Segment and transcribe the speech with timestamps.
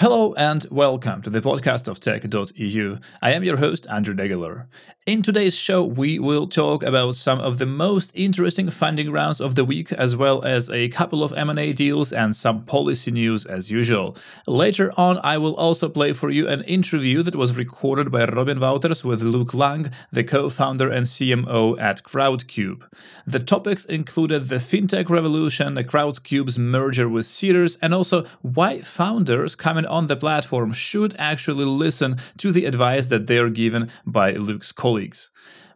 [0.00, 2.96] Hello and welcome to the podcast of tech.eu.
[3.20, 4.64] I am your host, Andrew Degeler.
[5.06, 9.56] In today's show, we will talk about some of the most interesting funding rounds of
[9.56, 13.70] the week, as well as a couple of M&A deals and some policy news as
[13.70, 14.16] usual.
[14.46, 18.60] Later on, I will also play for you an interview that was recorded by Robin
[18.60, 22.84] Wouters with Luke Lang, the co-founder and CMO at Crowdcube.
[23.26, 29.86] The topics included the fintech revolution, Crowdcube's merger with Seedrs, and also why founders coming
[29.90, 34.72] on the platform should actually listen to the advice that they are given by Luke's
[34.72, 35.30] colleagues.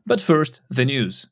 [0.06, 1.26] But first, the news.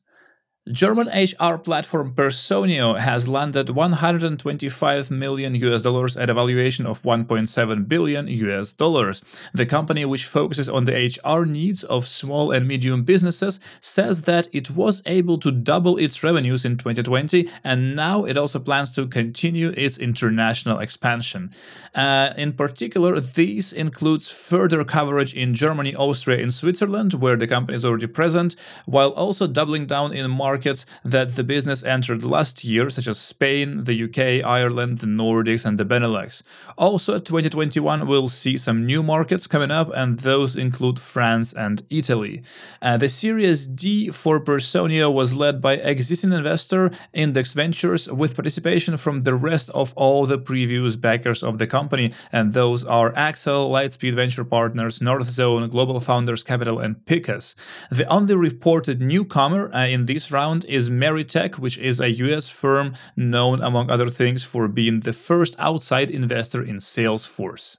[0.71, 7.87] German HR platform Personio has landed 125 million US dollars at a valuation of 1.7
[7.89, 9.21] billion US dollars.
[9.53, 14.47] The company, which focuses on the HR needs of small and medium businesses, says that
[14.55, 19.05] it was able to double its revenues in 2020 and now it also plans to
[19.05, 21.51] continue its international expansion.
[21.93, 27.75] Uh, in particular, this includes further coverage in Germany, Austria, and Switzerland, where the company
[27.75, 28.55] is already present,
[28.85, 33.17] while also doubling down in markets markets that the business entered last year, such as
[33.17, 34.19] Spain, the UK,
[34.59, 36.43] Ireland, the Nordics, and the Benelux.
[36.77, 42.43] Also, 2021 will see some new markets coming up, and those include France and Italy.
[42.83, 48.95] Uh, the Series D for Personio was led by existing investor Index Ventures, with participation
[48.97, 53.71] from the rest of all the previous backers of the company, and those are Accel,
[53.75, 57.55] Lightspeed Venture Partners, Northzone, Global Founders Capital, and Picus.
[57.89, 62.49] The only reported newcomer uh, in this round round is Meritech, which is a US
[62.49, 67.77] firm known, among other things, for being the first outside investor in Salesforce.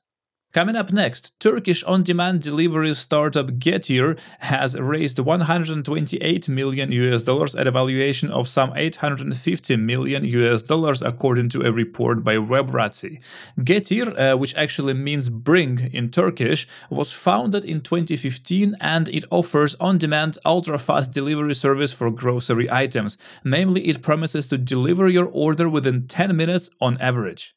[0.55, 7.66] Coming up next, Turkish on-demand delivery startup Getir has raised 128 million US dollars at
[7.66, 13.20] a valuation of some 850 million US dollars according to a report by Webrazzi.
[13.59, 19.75] Getir, uh, which actually means bring in Turkish, was founded in 2015 and it offers
[19.81, 23.19] on-demand ultra-fast delivery service for grocery items.
[23.42, 27.56] Namely, it promises to deliver your order within 10 minutes on average.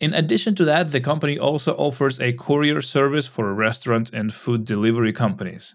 [0.00, 4.64] In addition to that, the company also offers a courier service for restaurant and food
[4.64, 5.74] delivery companies.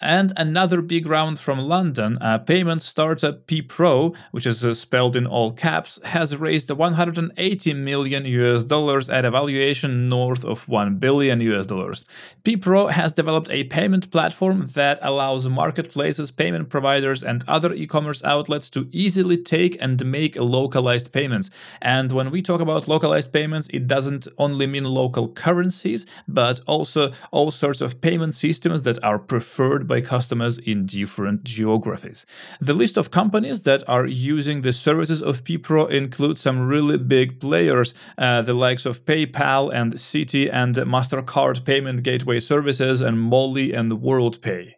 [0.00, 5.26] And another big round from London, a payment startup PPRO, which is uh, spelled in
[5.26, 11.40] all caps, has raised 180 million US dollars at a valuation north of 1 billion
[11.40, 12.04] US dollars.
[12.44, 18.70] PPRO has developed a payment platform that allows marketplaces, payment providers, and other e-commerce outlets
[18.70, 21.50] to easily take and make localized payments.
[21.82, 27.10] And when we talk about localized payments, it doesn't only mean local currencies, but also
[27.32, 32.26] all sorts of payment systems that are preferred by customers in different geographies.
[32.60, 37.40] The list of companies that are using the services of PPRO includes some really big
[37.40, 43.72] players, uh, the likes of PayPal and Citi and MasterCard payment gateway services and Mollie
[43.72, 44.77] and WorldPay.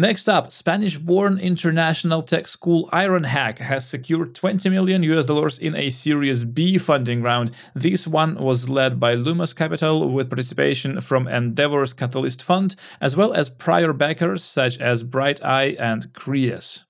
[0.00, 5.90] Next up, Spanish-born international tech school IronHack has secured 20 million US dollars in a
[5.90, 7.50] Series B funding round.
[7.74, 13.32] This one was led by Lumos Capital with participation from Endeavor's Catalyst Fund, as well
[13.32, 16.84] as prior backers such as Brighteye and Creus.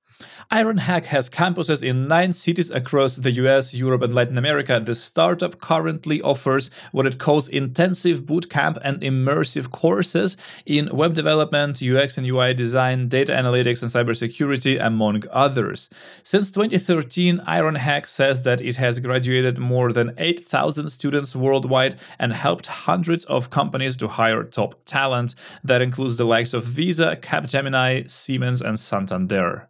[0.51, 4.81] IronHack has campuses in nine cities across the US, Europe, and Latin America.
[4.83, 11.83] The startup currently offers what it calls intensive bootcamp and immersive courses in web development,
[11.83, 15.91] UX and UI design, data analytics, and cybersecurity, among others.
[16.23, 22.69] Since 2013, IronHack says that it has graduated more than 8,000 students worldwide and helped
[22.69, 25.35] hundreds of companies to hire top talent.
[25.63, 29.69] That includes the likes of Visa, Capgemini, Siemens, and Santander.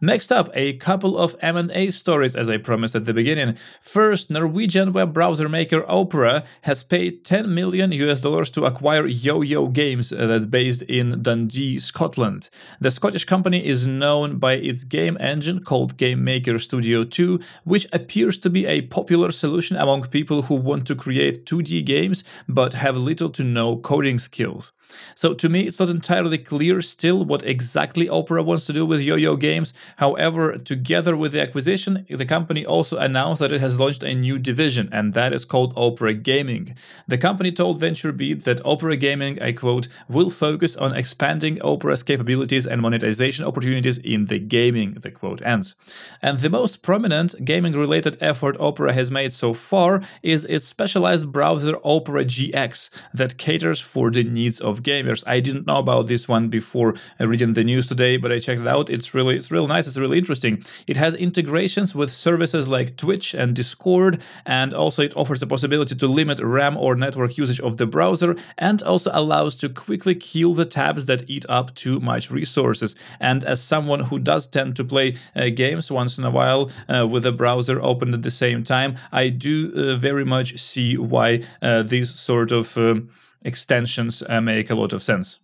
[0.00, 3.56] Next up, a couple of M&A stories as I promised at the beginning.
[3.80, 9.68] First, Norwegian web browser maker Opera has paid 10 million US dollars to acquire Yo-Yo
[9.68, 12.50] Games uh, that's based in Dundee, Scotland.
[12.80, 17.86] The Scottish company is known by its game engine called Game Maker Studio 2, which
[17.92, 22.74] appears to be a popular solution among people who want to create 2D games but
[22.74, 24.72] have little to no coding skills.
[25.14, 29.00] So to me, it's not entirely clear still what exactly Opera wants to do with
[29.00, 29.72] Yo-Yo Games.
[29.96, 34.38] However, together with the acquisition, the company also announced that it has launched a new
[34.38, 36.76] division, and that is called Opera Gaming.
[37.08, 42.66] The company told VentureBeat that Opera Gaming, I quote, will focus on expanding Opera's capabilities
[42.66, 45.74] and monetization opportunities in the gaming, the quote ends.
[46.22, 51.76] And the most prominent gaming-related effort Opera has made so far is its specialized browser
[51.82, 55.24] Opera GX that caters for the needs of of gamers.
[55.26, 58.66] I didn't know about this one before reading the news today, but I checked it
[58.66, 58.90] out.
[58.90, 60.64] It's really it's real nice, it's really interesting.
[60.86, 65.94] It has integrations with services like Twitch and Discord, and also it offers the possibility
[65.94, 70.54] to limit RAM or network usage of the browser, and also allows to quickly kill
[70.54, 72.94] the tabs that eat up too much resources.
[73.20, 77.06] And as someone who does tend to play uh, games once in a while uh,
[77.06, 81.42] with a browser open at the same time, I do uh, very much see why
[81.60, 83.10] uh, these sort of um,
[83.42, 85.38] extensions uh, make a lot of sense.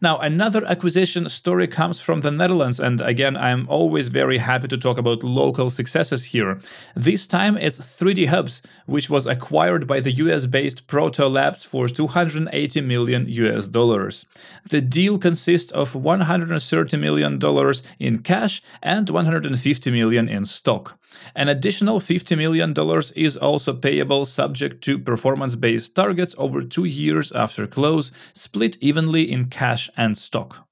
[0.00, 4.78] Now, another acquisition story comes from the Netherlands, and again, I'm always very happy to
[4.78, 6.58] talk about local successes here.
[6.94, 11.88] This time it's 3D Hubs, which was acquired by the US based Proto Labs for
[11.88, 14.26] 280 million US dollars.
[14.68, 20.98] The deal consists of 130 million dollars in cash and 150 million in stock.
[21.34, 22.74] An additional $50 million
[23.16, 29.30] is also payable subject to performance based targets over two years after close, split evenly
[29.30, 30.66] in cash and stock.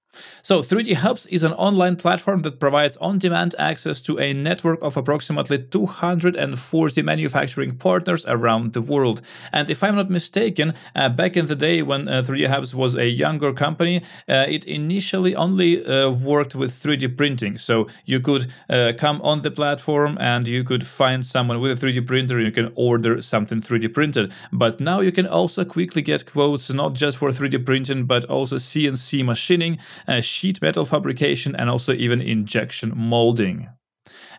[0.45, 4.97] So 3D Hubs is an online platform that provides on-demand access to a network of
[4.97, 9.23] approximately 240 manufacturing partners around the world.
[9.53, 12.97] And if I'm not mistaken, uh, back in the day when uh, 3D Hubs was
[12.97, 17.57] a younger company, uh, it initially only uh, worked with 3D printing.
[17.57, 21.87] So you could uh, come on the platform and you could find someone with a
[21.87, 24.33] 3D printer and you can order something 3D printed.
[24.53, 28.57] But now you can also quickly get quotes not just for 3D printing but also
[28.57, 29.79] CNC machining
[30.09, 33.69] uh, sheet metal fabrication, and also even injection molding.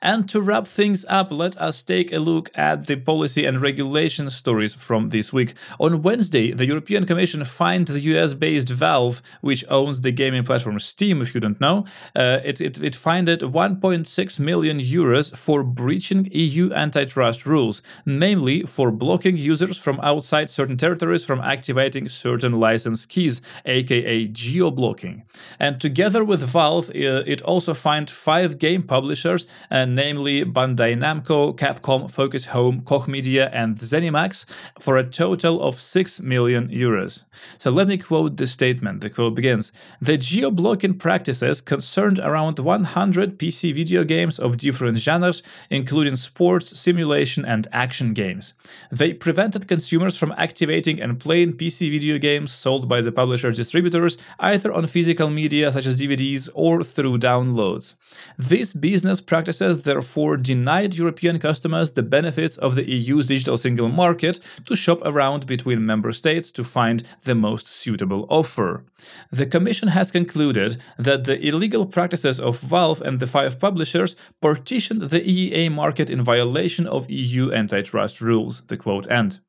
[0.03, 4.29] And to wrap things up, let us take a look at the policy and regulation
[4.29, 5.53] stories from this week.
[5.79, 10.77] On Wednesday, the European Commission fined the US based Valve, which owns the gaming platform
[10.81, 11.85] Steam, if you don't know,
[12.17, 18.63] uh, it, it, it fined it 1.6 million euros for breaching EU antitrust rules, namely
[18.63, 25.23] for blocking users from outside certain territories from activating certain license keys, aka geo blocking.
[25.61, 31.55] And together with Valve, uh, it also fined five game publishers and namely Bandai Namco,
[31.57, 34.45] Capcom, Focus Home, Koch Media, and ZeniMax,
[34.79, 37.25] for a total of 6 million euros.
[37.57, 39.01] So let me quote the statement.
[39.01, 44.97] The quote begins The geo blocking practices concerned around 100 PC video games of different
[44.99, 48.53] genres, including sports, simulation, and action games.
[48.91, 54.17] They prevented consumers from activating and playing PC video games sold by the publisher distributors
[54.39, 57.95] either on physical media such as DVDs or through downloads.
[58.37, 64.39] These business practices therefore denied European customers the benefits of the EU's digital single market
[64.65, 68.83] to shop around between member states to find the most suitable offer.
[69.31, 75.01] The Commission has concluded that the illegal practices of Valve and the five publishers partitioned
[75.01, 78.61] the EEA market in violation of EU antitrust rules.
[78.67, 79.39] The quote end.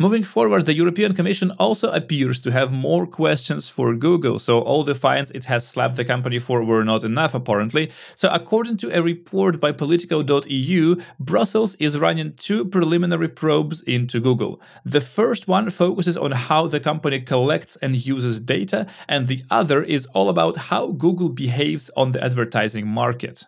[0.00, 4.84] Moving forward, the European Commission also appears to have more questions for Google, so all
[4.84, 7.90] the fines it has slapped the company for were not enough, apparently.
[8.14, 14.60] So, according to a report by Politico.eu, Brussels is running two preliminary probes into Google.
[14.84, 19.82] The first one focuses on how the company collects and uses data, and the other
[19.82, 23.46] is all about how Google behaves on the advertising market.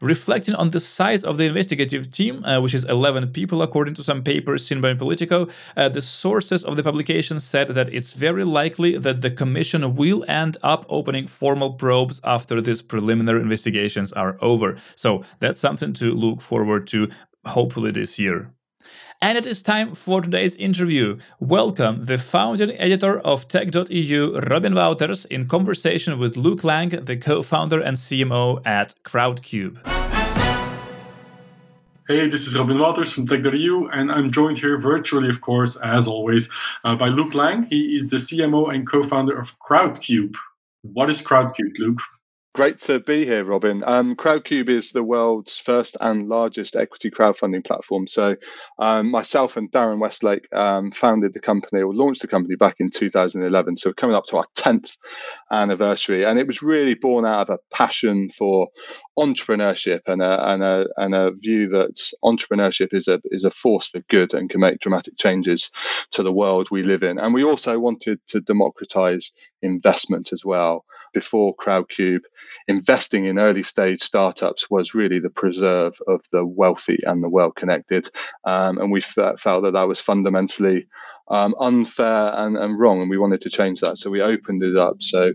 [0.00, 4.04] Reflecting on the size of the investigative team, uh, which is 11 people according to
[4.04, 8.44] some papers seen by Politico, uh, the sources of the publication said that it's very
[8.44, 14.36] likely that the commission will end up opening formal probes after these preliminary investigations are
[14.40, 14.76] over.
[14.94, 17.08] So that's something to look forward to
[17.46, 18.50] hopefully this year.
[19.22, 21.16] And it is time for today's interview.
[21.38, 27.40] Welcome the founding editor of Tech.eu, Robin Wouters, in conversation with Luke Lang, the co
[27.42, 29.78] founder and CMO at Crowdcube.
[32.08, 36.08] Hey, this is Robin Wouters from Tech.eu, and I'm joined here virtually, of course, as
[36.08, 36.50] always,
[36.82, 37.62] uh, by Luke Lang.
[37.70, 40.34] He is the CMO and co founder of Crowdcube.
[40.82, 42.00] What is Crowdcube, Luke?
[42.54, 43.82] Great to be here, Robin.
[43.86, 48.06] Um, Crowdcube is the world's first and largest equity crowdfunding platform.
[48.06, 48.36] So,
[48.78, 52.90] um, myself and Darren Westlake um, founded the company or launched the company back in
[52.90, 53.76] 2011.
[53.76, 54.98] So, we're coming up to our 10th
[55.50, 56.26] anniversary.
[56.26, 58.68] And it was really born out of a passion for
[59.18, 63.86] entrepreneurship and a, and a, and a view that entrepreneurship is a, is a force
[63.86, 65.70] for good and can make dramatic changes
[66.10, 67.18] to the world we live in.
[67.18, 69.32] And we also wanted to democratize
[69.62, 72.22] investment as well before Crowdcube,
[72.68, 77.50] investing in early stage startups was really the preserve of the wealthy and the well
[77.50, 78.10] connected.
[78.44, 80.86] Um, and we f- felt that that was fundamentally
[81.28, 83.00] um, unfair and, and wrong.
[83.00, 83.98] And we wanted to change that.
[83.98, 85.32] So we opened it up so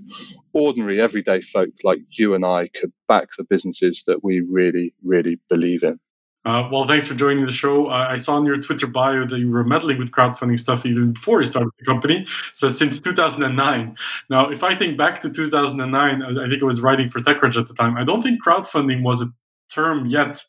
[0.53, 5.39] ordinary, everyday folk like you and I could back the businesses that we really, really
[5.49, 5.99] believe in.
[6.47, 7.87] Uh, well, thanks for joining the show.
[7.87, 11.11] Uh, I saw in your Twitter bio that you were meddling with crowdfunding stuff even
[11.11, 12.25] before you started the company.
[12.53, 13.97] So since 2009.
[14.29, 17.67] Now, if I think back to 2009, I think I was writing for TechCrunch at
[17.67, 17.97] the time.
[17.97, 19.25] I don't think crowdfunding was a
[19.69, 20.41] term yet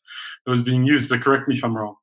[0.44, 1.96] that was being used, but correct me if I'm wrong.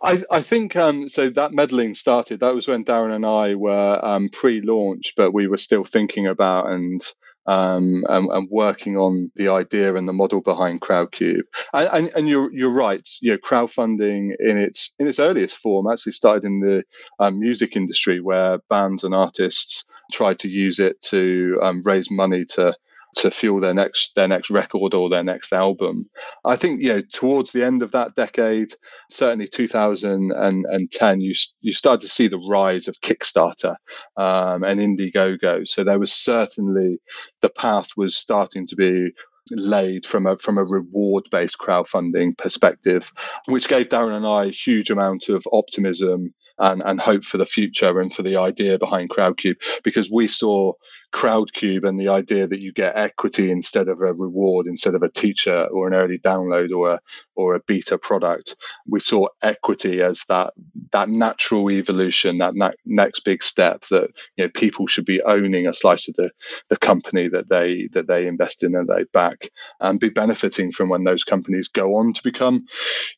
[0.00, 1.28] I, I think um, so.
[1.28, 2.38] That meddling started.
[2.38, 6.70] That was when Darren and I were um, pre-launch, but we were still thinking about
[6.70, 7.04] and
[7.46, 11.42] um, and, and, working on the idea and the model behind Crowdcube.
[11.72, 13.06] And, and, and, you're you're right.
[13.20, 16.84] You know, crowdfunding in its in its earliest form actually started in the
[17.18, 22.44] um, music industry, where bands and artists tried to use it to um, raise money
[22.46, 22.74] to
[23.16, 26.08] to fuel their next their next record or their next album.
[26.44, 28.74] I think know towards the end of that decade,
[29.10, 33.76] certainly 2010, you you started to see the rise of Kickstarter
[34.16, 35.66] um, and Indiegogo.
[35.66, 36.98] So there was certainly
[37.42, 39.10] the path was starting to be
[39.50, 43.12] laid from a from a reward based crowdfunding perspective,
[43.46, 47.46] which gave Darren and I a huge amount of optimism and, and hope for the
[47.46, 50.72] future and for the idea behind Crowdcube because we saw
[51.14, 55.08] Crowdcube and the idea that you get equity instead of a reward, instead of a
[55.10, 57.00] teacher or an early download or a
[57.36, 58.56] or a beta product.
[58.88, 60.54] We saw equity as that
[60.92, 65.66] that natural evolution, that na- next big step that you know people should be owning
[65.68, 66.30] a slice of the
[66.68, 69.48] the company that they that they invest in and they back,
[69.80, 72.64] and be benefiting from when those companies go on to become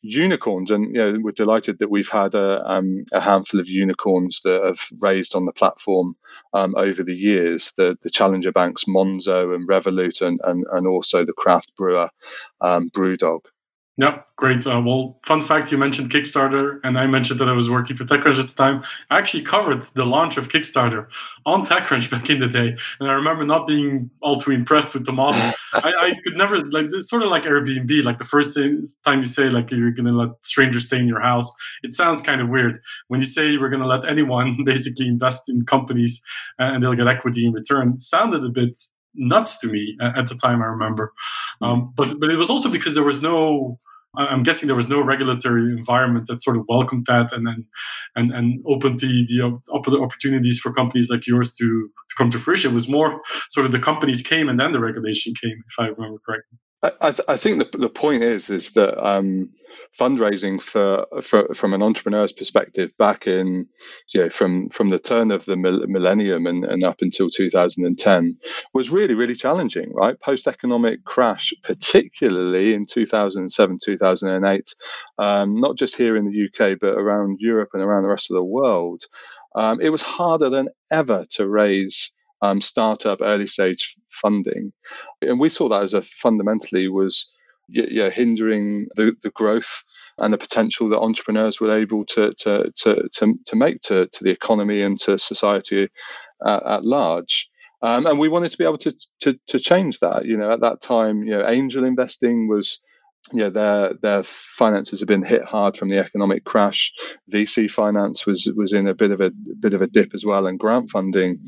[0.03, 0.71] unicorns.
[0.71, 4.63] And you know we're delighted that we've had a um, a handful of unicorns that
[4.63, 6.15] have raised on the platform
[6.53, 7.73] um, over the years.
[8.01, 12.09] The challenger banks Monzo and Revolut and and, and also the craft brewer
[12.61, 13.41] um, BrewDog.
[13.99, 14.65] Yeah, great.
[14.67, 18.03] Uh, well, fun fact you mentioned Kickstarter, and I mentioned that I was working for
[18.03, 18.83] TechCrunch at the time.
[19.09, 21.07] I actually covered the launch of Kickstarter
[21.47, 25.07] on TechCrunch back in the day, and I remember not being all too impressed with
[25.07, 25.41] the model.
[25.73, 28.03] I, I, could never like it's sort of like Airbnb.
[28.03, 28.55] Like the first
[29.03, 31.51] time you say like you're gonna let strangers stay in your house,
[31.81, 32.77] it sounds kind of weird.
[33.07, 36.21] When you say we're gonna let anyone basically invest in companies
[36.59, 38.79] and they'll get equity in return, it sounded a bit
[39.17, 40.61] nuts to me at the time.
[40.61, 41.13] I remember,
[41.61, 43.79] um, but but it was also because there was no
[44.17, 47.65] I'm guessing there was no regulatory environment that sort of welcomed that and then
[48.15, 52.71] and and opened the the opportunities for companies like yours to to come to fruition.
[52.71, 55.87] It was more sort of the companies came and then the regulation came, if I
[55.87, 56.57] remember correctly.
[56.83, 59.49] I, th- I, think the, the point is is that um,
[59.99, 63.67] fundraising for, for from an entrepreneur's perspective back in
[64.13, 68.37] you know, from from the turn of the millennium and, and up until 2010
[68.73, 70.19] was really really challenging right?
[70.19, 74.75] Post economic crash particularly in 2007 2008
[75.17, 78.35] um, not just here in the UK but around Europe and around the rest of
[78.35, 79.05] the world
[79.55, 84.71] um, it was harder than ever to raise um, startup early stage funding,
[85.21, 87.29] and we saw that as a fundamentally was
[87.69, 89.83] yeah, hindering the, the growth
[90.17, 94.23] and the potential that entrepreneurs were able to to to to, to make to, to
[94.23, 95.89] the economy and to society
[96.45, 97.49] at, at large.
[97.83, 100.25] Um, and we wanted to be able to, to to change that.
[100.25, 102.79] You know, at that time, you know, angel investing was
[103.33, 106.93] know their their finances have been hit hard from the economic crash.
[107.31, 110.47] VC finance was was in a bit of a bit of a dip as well,
[110.47, 111.39] and grant funding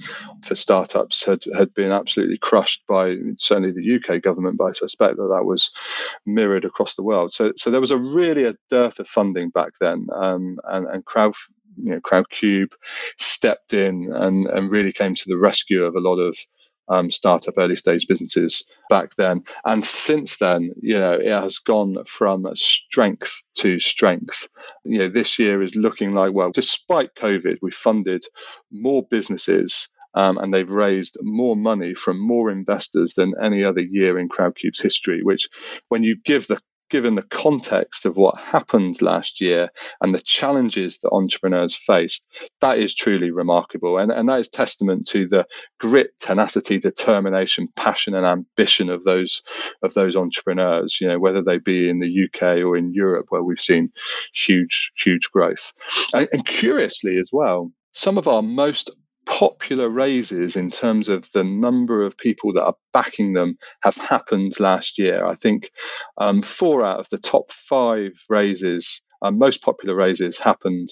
[0.43, 4.57] for startups had had been absolutely crushed by certainly the UK government.
[4.57, 5.71] But I suspect that that was
[6.25, 7.33] mirrored across the world.
[7.33, 11.05] So so there was a really a dearth of funding back then, um, and and
[11.05, 11.33] crowd
[11.77, 12.73] you know Crowdcube
[13.17, 16.37] stepped in and and really came to the rescue of a lot of
[16.89, 19.43] um, startup early stage businesses back then.
[19.65, 24.47] And since then, you know, it has gone from strength to strength.
[24.83, 28.25] You know, this year is looking like, well, despite COVID, we funded
[28.71, 34.17] more businesses um, and they've raised more money from more investors than any other year
[34.17, 35.21] in Crowdcube's history.
[35.21, 35.47] Which,
[35.89, 39.69] when you give the given the context of what happened last year
[40.01, 42.27] and the challenges that entrepreneurs faced,
[42.61, 43.97] that is truly remarkable.
[43.97, 45.47] And, and that is testament to the
[45.79, 49.41] grit, tenacity, determination, passion, and ambition of those
[49.83, 53.43] of those entrepreneurs, you know, whether they be in the UK or in Europe, where
[53.43, 53.91] we've seen
[54.33, 55.73] huge, huge growth.
[56.13, 58.89] and, and curiously as well, some of our most
[59.29, 64.59] popular raises in terms of the number of people that are backing them have happened
[64.59, 65.25] last year.
[65.25, 65.71] I think
[66.17, 70.89] um, four out of the top five raises, uh, most popular raises, happened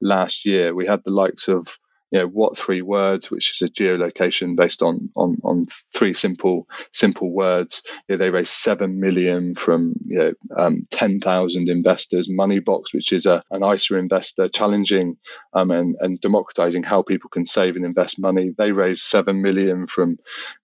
[0.00, 0.72] last year.
[0.74, 1.78] We had the likes of
[2.10, 7.82] you know what3words which is a geolocation based on on on three simple simple words.
[8.08, 12.28] You know, they raised 7 million from you know um, 10,000 investors.
[12.28, 15.16] Moneybox which is a, an isa investor challenging
[15.54, 18.50] um, and, and democratizing how people can save and invest money.
[18.56, 20.18] They raised 7 million from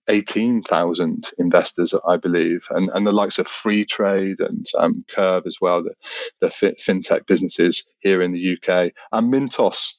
[0.09, 5.83] 18,000 investors, I believe, and, and the likes of Freetrade and um, Curve as well,
[5.83, 5.95] the,
[6.41, 9.95] the fintech businesses here in the UK, and Mintos,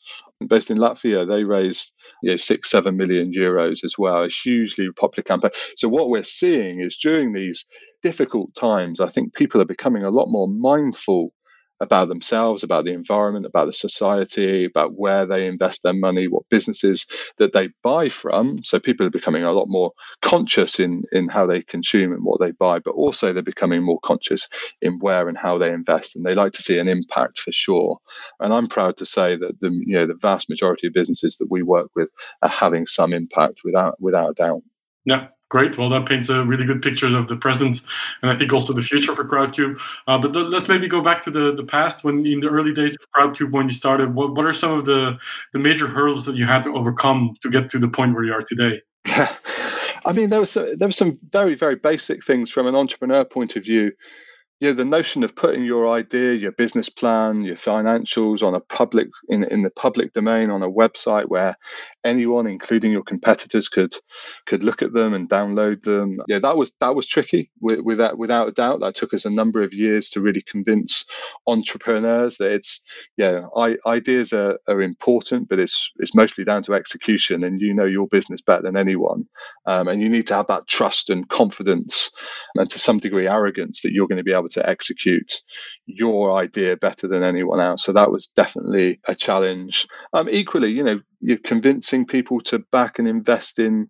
[0.48, 1.91] based in Latvia, they raised
[2.22, 5.51] you know, six, seven million euros as well, a hugely popular campaign.
[5.77, 7.65] So what we're seeing is during these
[8.03, 11.34] difficult times, I think people are becoming a lot more mindful
[11.79, 16.50] about themselves, about the environment, about the society, about where they invest their money, what
[16.50, 17.05] businesses
[17.38, 18.57] that they buy from.
[18.63, 19.91] So people are becoming a lot more
[20.22, 24.00] conscious in in how they consume and what they buy, but also they're becoming more
[24.01, 24.48] conscious
[24.81, 27.98] in where and how they invest, and they like to see an impact for sure.
[28.39, 31.51] And I'm proud to say that the you know the vast majority of businesses that
[31.51, 34.62] we work with are having some impact without without a doubt.
[35.05, 35.77] Yeah, Great.
[35.77, 37.79] Well, that paints a really good picture of the present
[38.21, 39.79] and I think also the future for Crowdcube.
[40.05, 42.73] Uh, but th- let's maybe go back to the, the past when in the early
[42.73, 44.13] days of Crowdcube when you started.
[44.13, 45.17] What, what are some of the,
[45.53, 48.33] the major hurdles that you had to overcome to get to the point where you
[48.33, 48.81] are today?
[50.05, 53.55] I mean, there was there were some very very basic things from an entrepreneur point
[53.55, 53.91] of view
[54.61, 59.07] know the notion of putting your idea your business plan your financials on a public
[59.29, 61.55] in, in the public domain on a website where
[62.03, 63.93] anyone including your competitors could
[64.45, 66.19] could look at them and download them.
[66.27, 68.79] Yeah that was that was tricky without without a doubt.
[68.79, 71.05] That took us a number of years to really convince
[71.45, 72.81] entrepreneurs that it's
[73.17, 77.73] yeah I, ideas are, are important but it's it's mostly down to execution and you
[77.73, 79.27] know your business better than anyone.
[79.65, 82.11] Um, and you need to have that trust and confidence
[82.55, 85.41] and to some degree arrogance that you're going to be able able to execute
[85.85, 87.83] your idea better than anyone else.
[87.83, 89.87] So that was definitely a challenge.
[90.13, 93.89] Um, equally, you know, you're convincing people to back and invest in,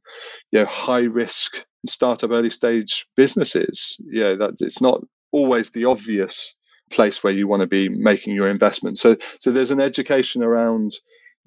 [0.51, 3.97] you know, high risk startup early stage businesses.
[4.09, 6.55] Yeah, that it's not always the obvious
[6.91, 8.97] place where you want to be making your investment.
[8.97, 10.93] So so there's an education around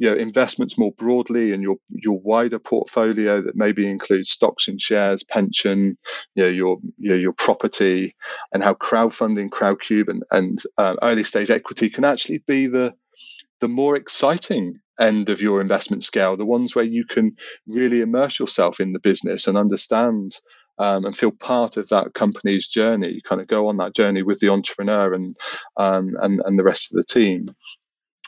[0.01, 4.81] you know investments more broadly in your your wider portfolio that maybe includes stocks and
[4.81, 5.97] shares pension
[6.35, 8.17] you know your your property
[8.53, 12.93] and how crowdfunding crowdcube and and uh, early stage equity can actually be the
[13.61, 18.39] the more exciting end of your investment scale the ones where you can really immerse
[18.39, 20.33] yourself in the business and understand
[20.79, 23.21] um, and feel part of that company's journey.
[23.29, 25.37] Kind of go on that journey with the entrepreneur and
[25.77, 27.51] um, and and the rest of the team.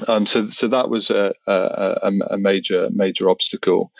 [0.08, 3.92] Um, so, so that was a, a, a, major, major obstacle,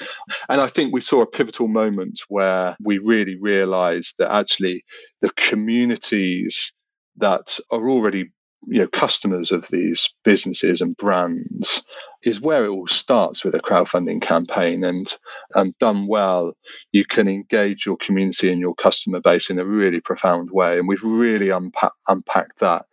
[0.49, 4.85] and I think we saw a pivotal moment where we really realised that actually
[5.21, 6.73] the communities
[7.19, 8.31] that are already
[8.69, 11.83] you know customers of these businesses and brands
[12.25, 15.17] is where it all starts with a crowdfunding campaign and
[15.55, 16.53] and done well
[16.93, 20.89] you can engage your community and your customer base in a really profound way and
[20.89, 22.87] we've really unpa- unpacked that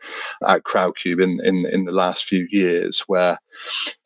[0.48, 3.40] at crowdcube in, in in the last few years where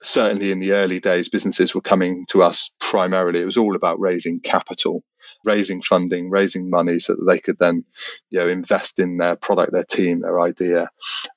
[0.01, 3.99] certainly in the early days businesses were coming to us primarily it was all about
[3.99, 5.03] raising capital
[5.45, 7.83] raising funding, raising money so that they could then,
[8.29, 10.89] you know, invest in their product, their team, their idea.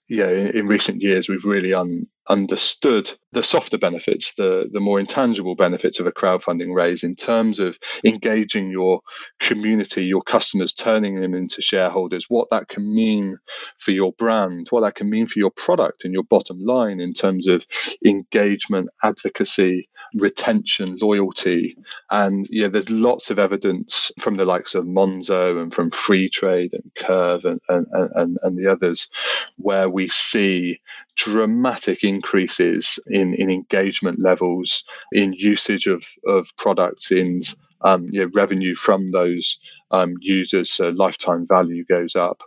[0.09, 5.01] Yeah, in, in recent years, we've really un, understood the softer benefits, the the more
[5.01, 9.01] intangible benefits of a crowdfunding raise in terms of engaging your
[9.41, 13.39] community, your customers, turning them into shareholders, what that can mean
[13.79, 17.13] for your brand, what that can mean for your product and your bottom line in
[17.13, 17.67] terms of
[18.05, 21.77] engagement, advocacy, retention, loyalty.
[22.11, 26.91] And yeah, there's lots of evidence from the likes of Monzo and from Freetrade and
[26.97, 29.09] Curve and, and, and, and the others
[29.57, 30.81] where we see
[31.17, 37.43] dramatic increases in, in engagement levels, in usage of, of products, in
[37.83, 39.59] um, know, revenue from those
[39.91, 42.43] um, users, so lifetime value goes up.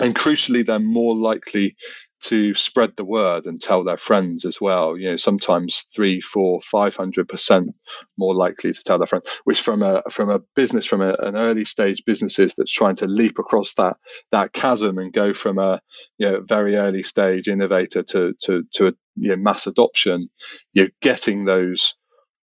[0.00, 1.76] And crucially, they're more likely
[2.24, 4.96] to spread the word and tell their friends as well.
[4.96, 7.70] You know, sometimes three, four, five hundred percent
[8.18, 9.26] more likely to tell their friends.
[9.44, 13.06] Which from a from a business from a, an early stage businesses that's trying to
[13.08, 13.96] leap across that
[14.32, 15.80] that chasm and go from a
[16.18, 20.28] you know very early stage innovator to to to a you know, mass adoption.
[20.74, 21.94] You're getting those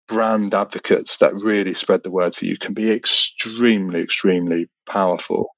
[0.08, 5.50] brand advocates that really spread the word for you can be extremely extremely powerful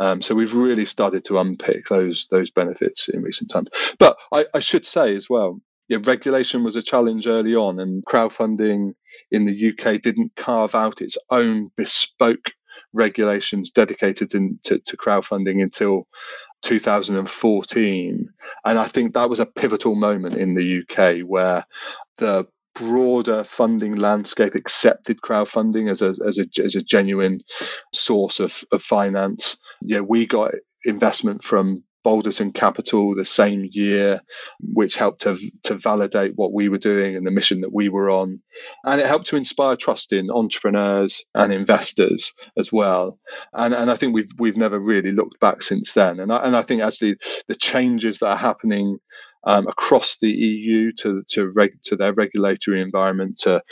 [0.00, 3.68] um, so we've really started to unpick those those benefits in recent times.
[3.98, 8.04] But I, I should say as well, yeah, regulation was a challenge early on, and
[8.06, 8.94] crowdfunding
[9.30, 12.52] in the UK didn't carve out its own bespoke
[12.94, 16.08] regulations dedicated in, to, to crowdfunding until
[16.62, 18.28] 2014.
[18.64, 21.64] And I think that was a pivotal moment in the UK where
[22.18, 27.40] the broader funding landscape accepted crowdfunding as a as a as a genuine
[27.92, 29.58] source of, of finance.
[29.82, 34.20] Yeah, we got investment from Balderton Capital the same year,
[34.60, 38.10] which helped to, to validate what we were doing and the mission that we were
[38.10, 38.40] on.
[38.84, 43.18] And it helped to inspire trust in entrepreneurs and investors as well.
[43.52, 46.20] And, and I think we've, we've never really looked back since then.
[46.20, 47.16] And I, and I think actually
[47.48, 48.98] the changes that are happening
[49.44, 53.62] um, across the EU to to, reg, to their regulatory environment to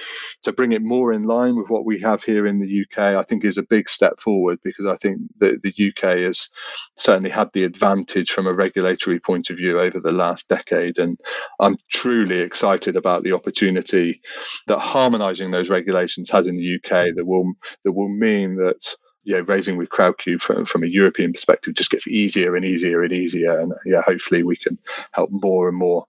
[0.42, 3.22] to bring it more in line with what we have here in the UK, I
[3.22, 6.48] think is a big step forward because I think the, the UK has
[6.96, 11.18] certainly had the advantage from a regulatory point of view over the last decade, and
[11.60, 14.20] I'm truly excited about the opportunity
[14.66, 17.52] that harmonising those regulations has in the UK that will
[17.84, 22.08] that will mean that yeah, raising with Crowdcube from, from a European perspective just gets
[22.08, 23.58] easier and easier and easier.
[23.58, 24.78] And yeah, hopefully we can
[25.12, 26.04] help more and more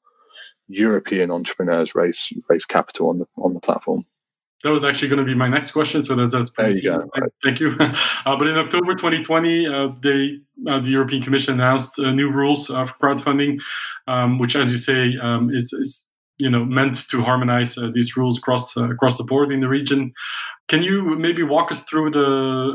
[0.68, 4.06] European entrepreneurs raise raise capital on the on the platform.
[4.64, 7.10] That was actually going to be my next question, so that's, that's pretty there you
[7.16, 7.78] Thank, thank you.
[8.26, 10.38] Uh, but in October 2020, uh, they
[10.70, 13.62] uh, the European Commission announced uh, new rules uh, for crowdfunding,
[14.08, 18.16] um, which, as you say, um, is, is you know meant to harmonize uh, these
[18.18, 20.14] rules across across the board in the region.
[20.68, 22.26] Can you maybe walk us through the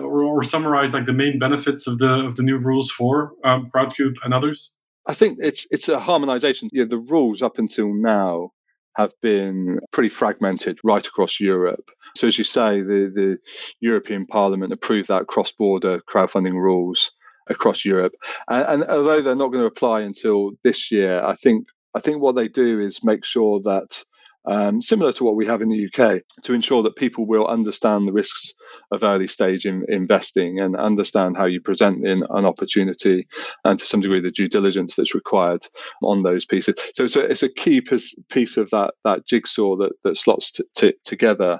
[0.02, 3.70] or, or, summarize like the main benefits of the of the new rules for um,
[3.74, 4.76] Crowdcube and others?
[5.06, 6.68] I think it's it's a harmonization.
[6.72, 8.50] Yeah, the rules up until now
[8.96, 11.90] have been pretty fragmented right across Europe.
[12.16, 13.38] So as you say, the, the
[13.80, 17.10] European Parliament approved that cross-border crowdfunding rules
[17.48, 18.14] across Europe.
[18.48, 22.20] And, and although they're not going to apply until this year, I think I think
[22.20, 24.04] what they do is make sure that
[24.46, 28.06] um, similar to what we have in the UK, to ensure that people will understand
[28.06, 28.52] the risks
[28.90, 33.26] of early stage in, investing and understand how you present in an opportunity
[33.64, 35.66] and to some degree the due diligence that's required
[36.02, 36.74] on those pieces.
[36.94, 40.52] So it's a, it's a key piece, piece of that that jigsaw that, that slots
[40.52, 41.58] t- t- together.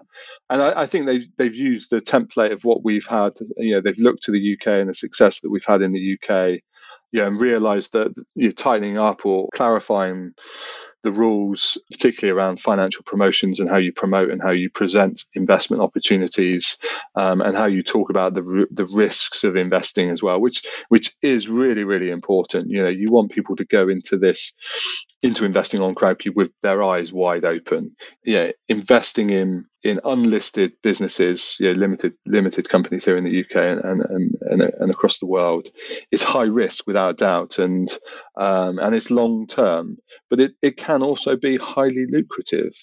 [0.50, 3.32] And I, I, think they've, they've used the template of what we've had.
[3.56, 6.18] You know, they've looked to the UK and the success that we've had in the
[6.18, 6.60] UK
[7.14, 10.34] yeah, and realize that you're tightening up or clarifying
[11.04, 15.80] the rules, particularly around financial promotions and how you promote and how you present investment
[15.80, 16.76] opportunities,
[17.14, 21.12] um, and how you talk about the the risks of investing as well, which which
[21.22, 22.68] is really really important.
[22.68, 24.52] You know, you want people to go into this
[25.24, 27.96] into investing on Crowdcube with their eyes wide open.
[28.26, 33.56] Yeah, investing in in unlisted businesses, you know, limited limited companies here in the UK
[33.56, 35.68] and and and, and across the world,
[36.12, 37.90] is high risk without doubt, and
[38.36, 39.96] um, and it's long term,
[40.28, 42.74] but it, it can also be highly lucrative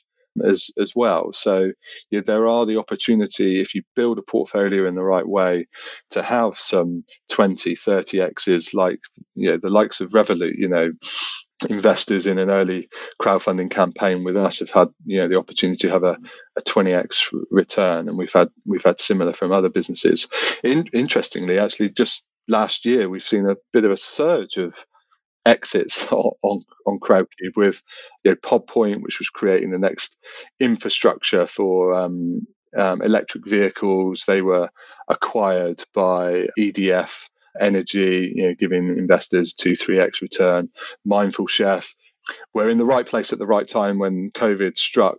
[0.44, 1.32] as as well.
[1.34, 1.74] So
[2.10, 5.68] yeah, there are the opportunity if you build a portfolio in the right way
[6.10, 9.02] to have some 20, 30 X's like
[9.36, 10.92] you know, the likes of Revolut, you know,
[11.70, 12.90] investors in an early
[13.22, 16.18] crowdfunding campaign with us have had you know the opportunity to have a,
[16.58, 20.28] a 20x return and we've had we've had similar from other businesses.
[20.64, 24.86] In, interestingly actually just last year we've seen a bit of a surge of
[25.46, 27.84] exits on on, crowdcube with
[28.24, 30.18] you know, Pod Point which was creating the next
[30.60, 32.46] infrastructure for um,
[32.78, 34.24] um, electric vehicles.
[34.28, 34.70] They were
[35.08, 40.70] acquired by edf energy, you know, giving investors two, three X return,
[41.06, 41.96] mindful chef.
[42.54, 45.18] We're in the right place at the right time when COVID struck.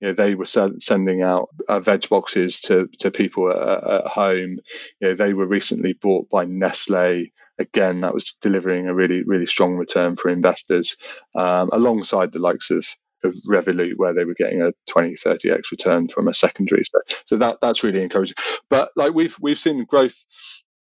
[0.00, 4.58] You know, they were sending out uh, veg boxes to, to people at, at home.
[5.00, 7.32] You know, they were recently bought by Nestle.
[7.58, 10.96] Again, that was delivering a really, really strong return for investors,
[11.34, 12.86] um, alongside the likes of
[13.24, 16.84] of Revolut, where they were getting a 20, 30x return from a secondary.
[16.84, 18.36] So, so that that's really encouraging.
[18.68, 20.16] But like we've we've seen growth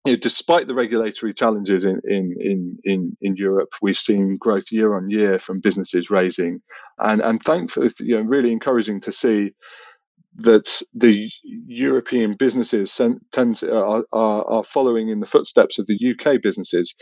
[0.05, 4.71] you know, despite the regulatory challenges in, in, in, in, in Europe, we've seen growth
[4.71, 6.61] year on year from businesses raising.
[6.99, 9.53] And, and thankfully, you know, really encouraging to see
[10.35, 12.99] that the European businesses
[13.31, 16.95] tend to, are, are, are following in the footsteps of the UK businesses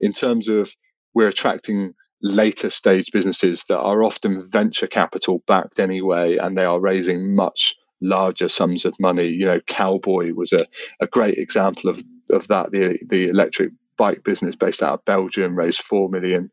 [0.00, 0.72] in terms of
[1.14, 6.80] we're attracting later stage businesses that are often venture capital backed anyway, and they are
[6.80, 9.26] raising much larger sums of money.
[9.26, 10.66] You know, Cowboy was a,
[11.00, 15.56] a great example of of that, the the electric bike business based out of Belgium
[15.56, 16.50] raised four million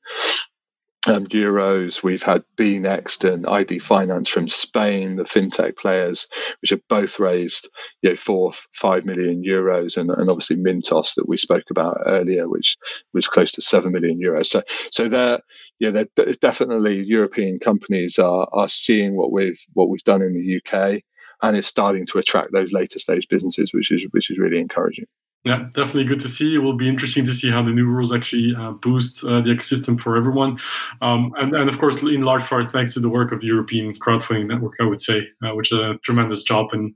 [1.08, 2.04] um, euros.
[2.04, 6.28] We've had BNext and ID Finance from Spain, the fintech players,
[6.62, 7.70] which have both raised
[8.02, 12.50] you know four five million euros, and, and obviously Mintos that we spoke about earlier,
[12.50, 12.78] which
[13.14, 14.48] was close to seven million euros.
[14.48, 14.62] So
[14.92, 15.40] so they're
[15.80, 20.58] yeah, they're definitely European companies are are seeing what we've what we've done in the
[20.58, 21.02] UK,
[21.42, 25.06] and it's starting to attract those later stage businesses, which is which is really encouraging.
[25.46, 26.54] Yeah, definitely good to see.
[26.54, 29.52] It will be interesting to see how the new rules actually uh, boost uh, the
[29.52, 30.60] ecosystem for everyone.
[31.02, 33.94] Um, and, and, of course, in large part, thanks to the work of the European
[33.94, 36.94] crowdfunding network, I would say, uh, which is a tremendous job in,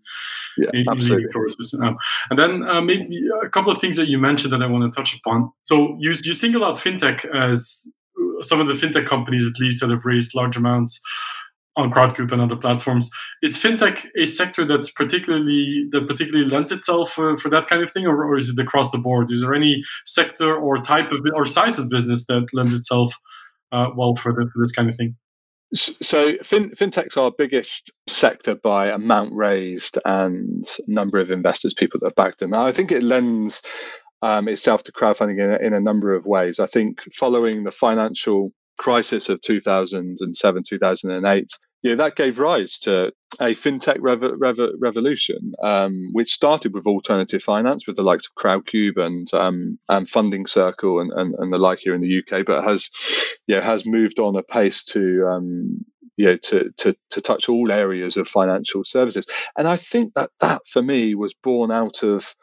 [0.57, 1.29] yeah, in leading.
[1.81, 1.97] Um,
[2.29, 4.95] and then uh, maybe a couple of things that you mentioned that I want to
[4.95, 5.49] touch upon.
[5.63, 7.95] So you, you single out fintech as
[8.41, 10.99] some of the fintech companies, at least, that have raised large amounts
[11.75, 13.09] on Crowdcube and other platforms.
[13.41, 17.91] Is fintech a sector that's particularly that particularly lends itself uh, for that kind of
[17.91, 19.31] thing, or, or, is it across the board?
[19.31, 23.13] Is there any sector or type of or size of business that lends itself
[23.71, 25.15] uh, well for, the, for this kind of thing?
[25.73, 32.07] So fin- fintech's our biggest sector by amount raised and number of investors, people that
[32.07, 32.51] have backed them.
[32.51, 33.63] Now, I think it lends
[34.21, 36.59] um, itself to crowdfunding in, in a number of ways.
[36.59, 38.51] I think following the financial
[38.83, 41.51] crisis of 2007, 2008,
[41.83, 47.41] yeah, that gave rise to a fintech rev- rev- revolution, um, which started with alternative
[47.41, 51.57] finance, with the likes of Crowdcube and um, and Funding Circle and, and, and, the
[51.57, 52.89] like here in the UK, but has
[53.47, 55.83] yeah has moved on a pace to um,
[56.15, 59.25] yeah to, to to touch all areas of financial services,
[59.57, 62.33] and I think that that for me was born out of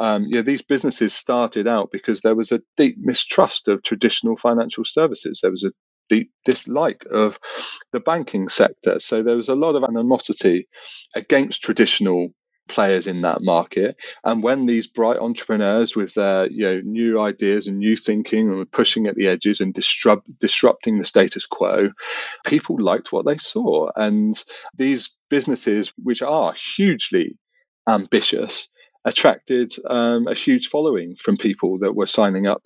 [0.00, 4.84] um, yeah, these businesses started out because there was a deep mistrust of traditional financial
[4.84, 5.40] services.
[5.42, 5.72] There was a
[6.10, 7.38] deep dislike of
[7.92, 9.00] the banking sector.
[9.00, 10.68] So there was a lot of animosity
[11.14, 12.34] against traditional
[12.70, 13.96] players in that market.
[14.24, 18.56] And when these bright entrepreneurs with their you know new ideas and new thinking and
[18.56, 21.90] were pushing at the edges and disrupt, disrupting the status quo,
[22.46, 23.90] people liked what they saw.
[23.96, 24.42] And
[24.76, 27.36] these businesses, which are hugely
[27.88, 28.68] ambitious,
[29.04, 32.62] attracted um, a huge following from people that were signing up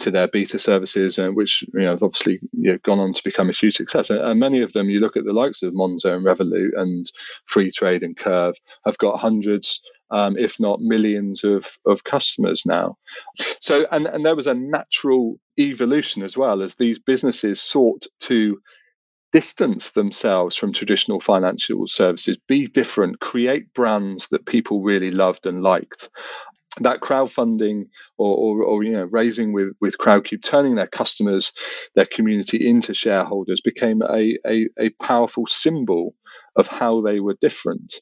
[0.00, 3.22] to their beta services, and which you know have obviously you know, gone on to
[3.24, 4.10] become a huge success.
[4.10, 7.10] And, and, many of them, you look at the likes of Monzo and Revolut and
[7.48, 9.80] Freetrade and Curve, have got hundreds,
[10.10, 12.96] um, if not millions, of of customers now.
[13.60, 18.60] So, and and there was a natural evolution as well as these businesses sought to
[19.32, 25.62] distance themselves from traditional financial services, be different, create brands that people really loved and
[25.62, 26.08] liked.
[26.80, 27.86] That crowdfunding
[28.18, 31.52] or, or, or, you know raising with with Crowdcube, turning their customers,
[31.94, 36.14] their community into shareholders, became a, a, a powerful symbol
[36.56, 37.94] of how they were different.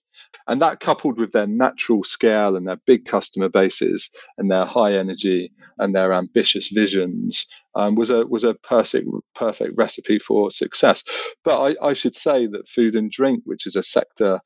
[0.48, 4.94] And that coupled with their natural scale and their big customer bases and their high
[4.94, 11.04] energy and their ambitious visions um, was a was a perfect perfect recipe for success.
[11.44, 14.40] But I, I should say that food and drink, which is a sector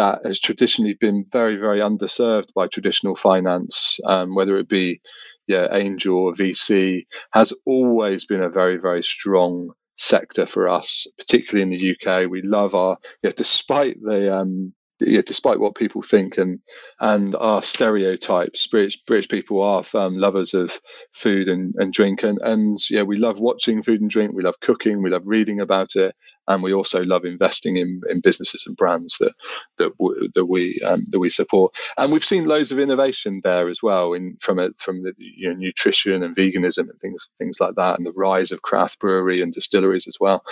[0.00, 5.00] that has traditionally been very very underserved by traditional finance, um, whether it be
[5.46, 11.62] yeah angel or VC, has always been a very very strong sector for us, particularly
[11.62, 12.30] in the UK.
[12.30, 16.60] We love our, yeah, despite the um, yeah, despite what people think and
[17.00, 20.78] and our stereotypes, British British people are lovers of
[21.12, 24.32] food and, and drink, and and yeah, we love watching food and drink.
[24.34, 25.02] We love cooking.
[25.02, 26.14] We love reading about it,
[26.48, 29.32] and we also love investing in, in businesses and brands that
[29.78, 31.74] that w- that we um, that we support.
[31.96, 35.48] And we've seen loads of innovation there as well, in from it from the you
[35.48, 39.40] know, nutrition and veganism and things things like that, and the rise of craft brewery
[39.40, 40.44] and distilleries as well.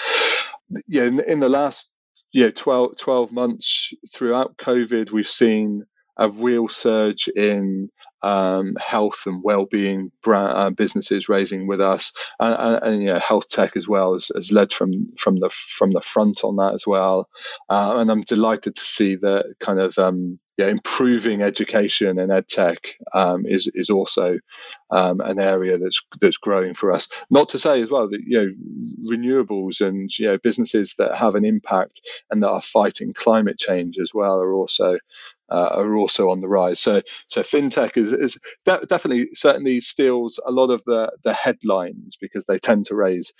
[0.87, 1.95] Yeah, in, in the last
[2.33, 5.85] yeah 12, 12 months throughout covid we've seen
[6.19, 7.89] a real surge in
[8.23, 13.49] um, health and well-being brand, uh, businesses raising with us, and, and, and yeah, health
[13.49, 16.87] tech as well has, has, led from from the from the front on that as
[16.87, 17.29] well.
[17.69, 22.49] Uh, and I'm delighted to see that kind of um, yeah, improving education and ed
[22.49, 24.39] tech um, is is also
[24.91, 27.09] um, an area that's that's growing for us.
[27.31, 31.37] Not to say as well that you know renewables and you know businesses that have
[31.37, 34.99] an impact and that are fighting climate change as well are also
[35.51, 36.81] uh, are also on the rise.
[36.81, 42.19] So so fintech is, is de- definitely certainly steals a lot of the the headlines
[42.21, 43.33] because they tend to raise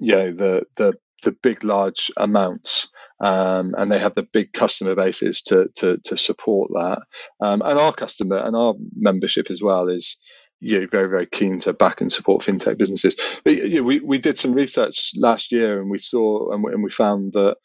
[0.00, 2.88] you know the the the big large amounts
[3.20, 7.02] um, and they have the big customer bases to to, to support that.
[7.40, 10.18] Um, and our customer and our membership as well is
[10.60, 13.16] you know, very very keen to back and support fintech businesses.
[13.44, 16.72] But you know, we we did some research last year and we saw and we,
[16.72, 17.56] and we found that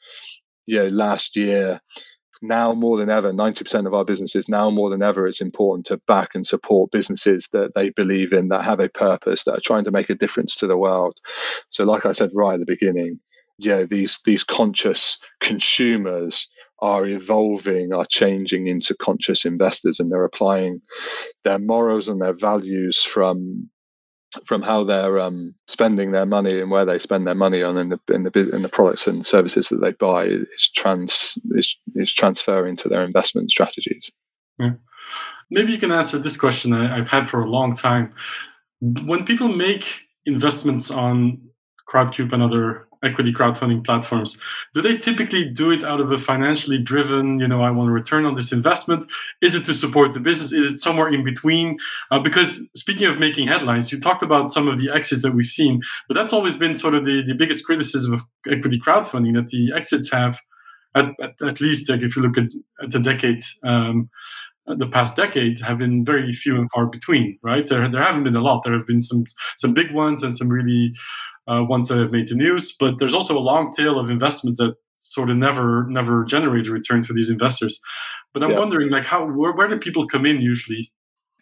[0.65, 1.81] you know, last year
[2.43, 6.01] now more than ever 90% of our businesses now more than ever it's important to
[6.07, 9.85] back and support businesses that they believe in that have a purpose that are trying
[9.85, 11.17] to make a difference to the world
[11.69, 13.19] so like i said right at the beginning
[13.57, 16.47] yeah, these these conscious consumers
[16.79, 20.81] are evolving, are changing into conscious investors, and they're applying
[21.43, 23.69] their morals and their values from
[24.45, 27.89] from how they're um, spending their money and where they spend their money on in
[27.89, 32.13] the in the in the products and services that they buy is trans is, is
[32.13, 34.11] transferring to their investment strategies.
[34.59, 34.71] Yeah.
[35.51, 38.13] Maybe you can answer this question I, I've had for a long time.
[38.81, 39.85] When people make
[40.25, 41.39] investments on
[41.87, 44.41] Crowdcube and other equity crowdfunding platforms
[44.73, 47.93] do they typically do it out of a financially driven you know i want to
[47.93, 49.11] return on this investment
[49.41, 51.77] is it to support the business is it somewhere in between
[52.11, 55.45] uh, because speaking of making headlines you talked about some of the exits that we've
[55.45, 59.47] seen but that's always been sort of the, the biggest criticism of equity crowdfunding that
[59.49, 60.39] the exits have
[60.95, 62.49] at, at, at least like if you look at,
[62.81, 64.09] at the decade um,
[64.65, 67.67] the past decade have been very few and far between, right?
[67.67, 68.63] There, there haven't been a lot.
[68.63, 69.25] There have been some
[69.57, 70.93] some big ones and some really
[71.47, 72.75] uh, ones that have made the news.
[72.79, 76.71] But there's also a long tail of investments that sort of never never generate a
[76.71, 77.79] return for these investors.
[78.33, 78.59] But I'm yeah.
[78.59, 80.91] wondering, like, how where, where do people come in usually?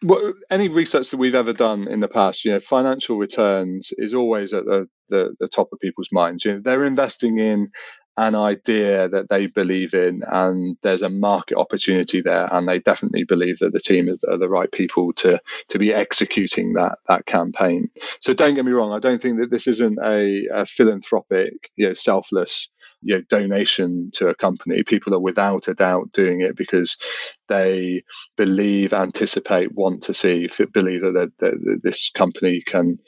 [0.03, 4.15] Well, any research that we've ever done in the past, you know, financial returns is
[4.15, 6.43] always at the, the, the top of people's minds.
[6.43, 7.69] You know, they're investing in
[8.17, 13.23] an idea that they believe in and there's a market opportunity there and they definitely
[13.23, 17.89] believe that the team are the right people to to be executing that that campaign
[18.19, 21.87] so don't get me wrong i don't think that this isn't a, a philanthropic you
[21.87, 22.69] know selfless
[23.01, 24.83] you know, donation to a company.
[24.83, 26.97] People are without a doubt doing it because
[27.49, 28.03] they
[28.37, 32.99] believe, anticipate, want to see, believe that, that, that this company can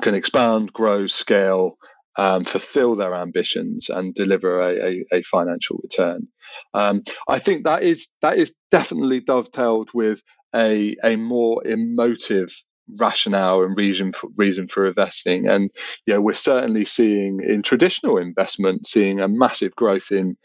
[0.00, 1.76] can expand, grow, scale,
[2.16, 6.28] um, fulfill their ambitions and deliver a, a, a financial return.
[6.74, 10.22] Um, I think that is that is definitely dovetailed with
[10.54, 12.54] a a more emotive
[12.98, 15.48] rationale and reason for, reason for investing.
[15.48, 15.70] And
[16.06, 20.36] you know, we're certainly seeing in traditional investment, seeing a massive growth in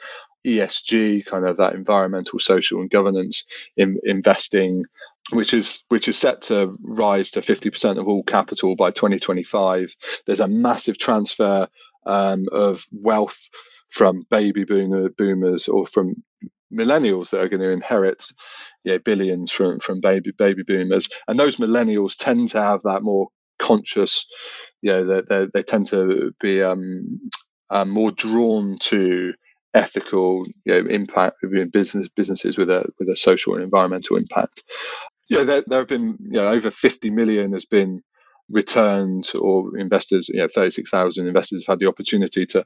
[0.46, 3.44] ESG, kind of that environmental, social, and governance
[3.76, 4.86] in investing
[5.32, 9.96] which is which is set to rise to 50% of all capital by 2025.
[10.26, 11.68] There's a massive transfer
[12.06, 13.50] um, of wealth
[13.90, 16.16] from baby boomer, boomers or from
[16.74, 18.26] millennials that are going to inherit
[18.84, 23.02] you know, billions from from baby baby boomers, and those millennials tend to have that
[23.02, 23.28] more
[23.60, 24.26] conscious,
[24.82, 27.20] you know, they, they, they tend to be um,
[27.70, 29.34] um, more drawn to
[29.74, 34.64] ethical you know, impact in business businesses with a with a social and environmental impact
[35.30, 38.02] yeah, there, there have been you know over 50 million has been
[38.50, 42.66] returned or investors you know 36,000 investors have had the opportunity to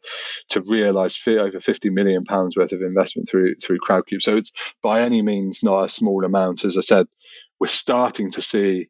[0.49, 4.51] to realize over 50 million pounds worth of investment through through crowdcube so it's
[4.83, 7.07] by any means not a small amount as i said
[7.59, 8.89] we're starting to see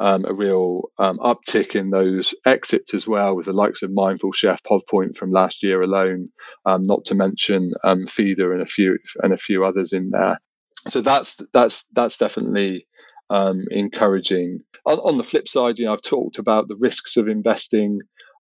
[0.00, 4.32] um, a real um, uptick in those exits as well, with the likes of Mindful
[4.32, 6.30] Chef, Pod Point from last year alone,
[6.64, 10.40] um, not to mention um, Feeder and a few and a few others in there.
[10.88, 12.86] So that's that's that's definitely
[13.30, 14.60] um, encouraging.
[14.84, 18.00] On, on, the flip side, you know, I've talked about the risks of investing.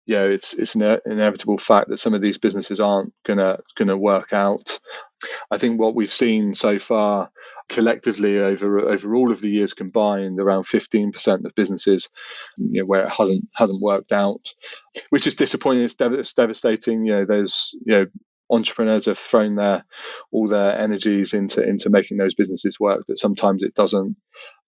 [0.06, 3.98] You know, it's it's an inevitable fact that some of these businesses aren't gonna gonna
[3.98, 4.78] work out.
[5.50, 7.30] I think what we've seen so far
[7.68, 12.08] collectively over over all of the years combined around 15% of businesses
[12.56, 14.54] you know, where it hasn't hasn't worked out
[15.10, 18.06] which is disappointing it's, dev- it's devastating you know there's you know
[18.50, 19.84] entrepreneurs have thrown their
[20.30, 24.16] all their energies into into making those businesses work but sometimes it doesn't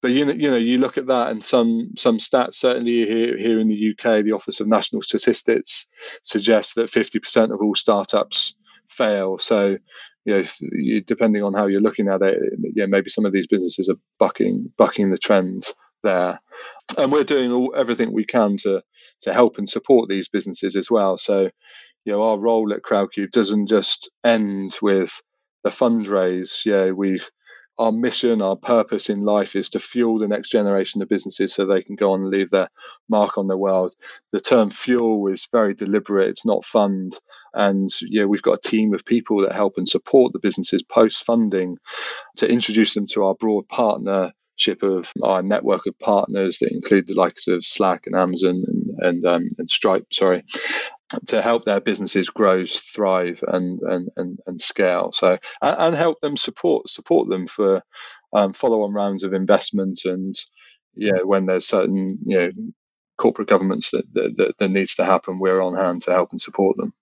[0.01, 3.37] but you know you know you look at that and some some stats certainly here
[3.37, 5.89] here in the UK the office of national statistics
[6.23, 8.55] suggests that 50% of all startups
[8.89, 9.39] fail.
[9.39, 9.77] So
[10.25, 12.41] you know you, depending on how you're looking at it
[12.75, 16.41] yeah maybe some of these businesses are bucking bucking the trends there.
[16.97, 18.83] And we're doing all everything we can to
[19.23, 21.19] to help and support these businesses as well.
[21.19, 21.51] So
[22.05, 25.21] you know our role at Crowdcube doesn't just end with
[25.65, 26.65] the fundraise.
[26.65, 27.29] Yeah, we've
[27.79, 31.65] our mission, our purpose in life is to fuel the next generation of businesses so
[31.65, 32.69] they can go on and leave their
[33.09, 33.95] mark on the world.
[34.33, 37.19] The term fuel is very deliberate, it's not fund.
[37.55, 41.25] And yeah, we've got a team of people that help and support the businesses post
[41.25, 41.79] funding
[42.37, 47.15] to introduce them to our broad partnership of our network of partners that include the
[47.15, 50.45] likes of Slack and Amazon and and, um, and Stripe, sorry,
[51.27, 55.13] to help their businesses grow, thrive, and and and, and scale.
[55.13, 57.83] So and, and help them support support them for
[58.33, 60.35] um, follow-on rounds of investment and
[60.95, 62.51] yeah, when there's certain you know
[63.17, 66.41] corporate governments that, that, that, that needs to happen, we're on hand to help and
[66.41, 66.93] support them.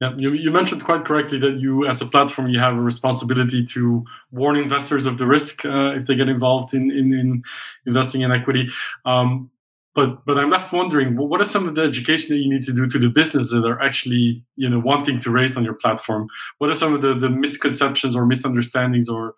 [0.00, 3.64] Yeah, you, you mentioned quite correctly that you, as a platform, you have a responsibility
[3.66, 7.42] to warn investors of the risk uh, if they get involved in, in, in
[7.86, 8.68] investing in equity.
[9.04, 9.50] Um,
[9.94, 12.72] but but I'm left wondering what are some of the education that you need to
[12.72, 16.28] do to the business that are actually you know wanting to raise on your platform?
[16.58, 19.34] What are some of the, the misconceptions or misunderstandings or,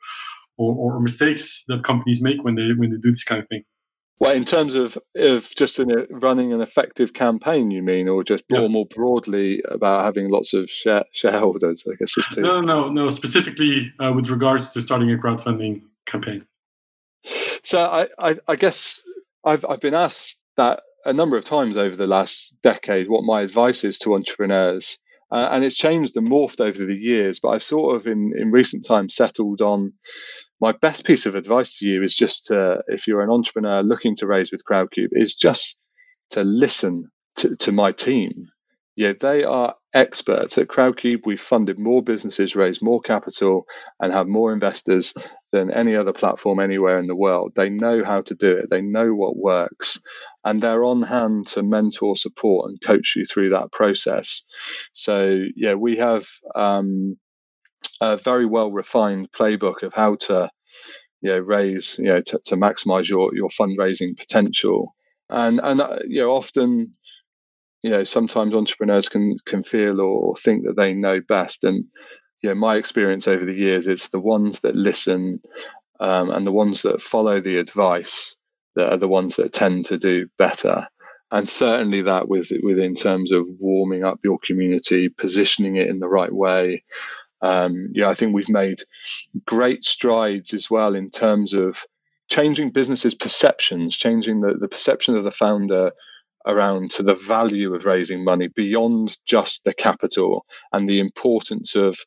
[0.57, 3.65] or, or mistakes that companies make when they when they do this kind of thing?
[4.21, 8.45] Well, in terms of of just in running an effective campaign, you mean, or just
[8.49, 8.67] yeah.
[8.69, 11.85] more broadly about having lots of share, shareholders?
[11.91, 12.43] I guess it's too.
[12.43, 13.11] No, no, no.
[13.11, 16.47] Specifically uh, with regards to starting a crowdfunding campaign.
[17.65, 19.03] So I, I, I guess
[19.45, 23.43] I've I've been asked that a number of times over the last decade what my
[23.43, 24.99] advice is to entrepreneurs.
[25.31, 28.51] Uh, and it's changed and morphed over the years, but I've sort of in, in
[28.51, 29.93] recent times settled on
[30.61, 34.15] my best piece of advice to you is just to, if you're an entrepreneur looking
[34.17, 35.77] to raise with Crowdcube, is just
[36.31, 38.49] to listen to, to my team.
[38.97, 41.23] Yeah, they are experts at Crowdcube.
[41.27, 43.67] We've funded more businesses, raised more capital,
[44.01, 45.15] and have more investors
[45.51, 47.53] than any other platform anywhere in the world.
[47.57, 48.71] They know how to do it.
[48.71, 50.01] They know what works,
[50.45, 54.43] and they're on hand to mentor, support, and coach you through that process.
[54.93, 57.17] So yeah, we have um,
[58.01, 60.51] a very well refined playbook of how to
[61.23, 64.95] you know raise you know to, to maximize your your fundraising potential
[65.31, 66.93] and and uh, you know often
[67.83, 71.85] you know sometimes entrepreneurs can can feel or think that they know best and
[72.43, 75.41] you know my experience over the years it's the ones that listen
[76.01, 78.37] um, and the ones that follow the advice
[78.75, 80.87] that are the ones that tend to do better.
[81.31, 86.09] And certainly that with within terms of warming up your community positioning it in the
[86.09, 86.85] right way.
[87.43, 88.83] Um, yeah, I think we've made
[89.45, 91.85] great strides as well in terms of
[92.31, 95.93] changing businesses' perceptions, changing the, the perception of the founder
[96.47, 101.99] around to the value of raising money beyond just the capital and the importance of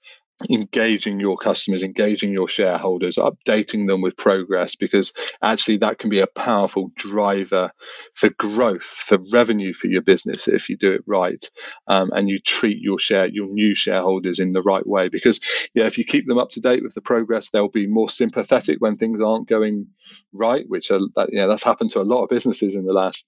[0.49, 6.19] engaging your customers, engaging your shareholders, updating them with progress, because actually that can be
[6.19, 7.71] a powerful driver
[8.13, 11.49] for growth, for revenue for your business if you do it right,
[11.87, 15.09] um, and you treat your share, your new shareholders in the right way.
[15.09, 15.39] Because
[15.73, 18.77] yeah, if you keep them up to date with the progress, they'll be more sympathetic
[18.79, 19.87] when things aren't going
[20.33, 23.27] right, which are that yeah, that's happened to a lot of businesses in the last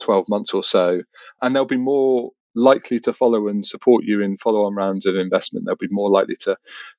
[0.00, 1.02] twelve months or so,
[1.40, 5.66] and they'll be more likely to follow and support you in follow-on rounds of investment.
[5.66, 6.56] They'll be more likely to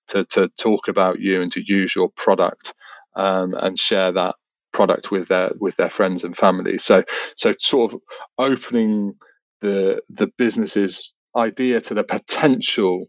[0.09, 2.73] to, to talk about you and to use your product
[3.15, 4.35] um, and share that
[4.71, 6.77] product with their with their friends and family.
[6.77, 7.03] So
[7.35, 7.99] so sort of
[8.37, 9.15] opening
[9.61, 13.07] the the business's idea to the potential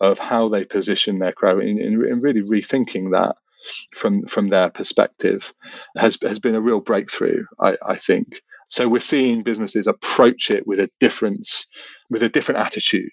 [0.00, 3.36] of how they position their crowd and, and really rethinking that
[3.94, 5.54] from from their perspective
[5.96, 7.44] has has been a real breakthrough.
[7.60, 8.42] I, I think.
[8.68, 11.66] So we're seeing businesses approach it with a difference,
[12.10, 13.12] with a different attitude,